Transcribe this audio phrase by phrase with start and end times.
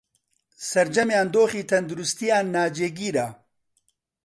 [0.69, 3.27] سەرجەمیان دۆخی تەندروستییان ناجێگرە